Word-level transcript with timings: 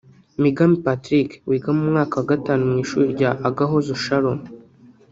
Migambi 0.43 0.77
Patrick 0.85 1.29
wiga 1.49 1.69
mu 1.77 1.83
mwaka 1.91 2.13
wa 2.19 2.27
gatanu 2.31 2.61
mu 2.71 2.75
Ishuri 2.83 3.05
rya 3.15 3.29
Agahozo 3.47 3.91
Shalom 4.03 4.39